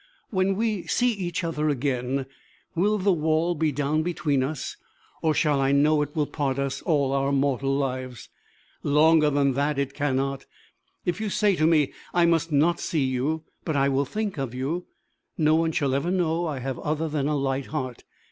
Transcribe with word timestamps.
"When 0.31 0.55
we 0.55 0.87
see 0.87 1.11
each 1.11 1.43
other 1.43 1.69
again, 1.69 2.25
will 2.73 2.97
the 2.97 3.13
wall 3.13 3.53
be 3.53 3.71
down 3.71 4.01
between 4.01 4.41
us, 4.41 4.75
or 5.21 5.35
shall 5.35 5.61
I 5.61 5.71
know 5.71 6.01
it 6.01 6.15
will 6.15 6.25
part 6.25 6.57
us 6.57 6.81
all 6.81 7.11
our 7.11 7.31
mortal 7.31 7.77
lives? 7.77 8.27
Longer 8.81 9.29
than 9.29 9.53
that 9.53 9.77
it 9.77 9.93
cannot. 9.93 10.47
If 11.05 11.21
you 11.21 11.29
say 11.29 11.55
to 11.55 11.67
me, 11.67 11.93
'I 12.15 12.25
must 12.25 12.51
not 12.51 12.79
see 12.79 13.03
you, 13.03 13.43
but 13.63 13.75
I 13.75 13.89
will 13.89 14.05
think 14.05 14.39
of 14.39 14.55
you,' 14.55 14.87
not 15.37 15.53
one 15.53 15.71
shall 15.71 15.93
ever 15.93 16.09
know 16.09 16.47
I 16.47 16.57
have 16.57 16.79
other 16.79 17.07
than 17.07 17.27
a 17.27 17.35
light 17.37 17.67
heart. 17.67 18.03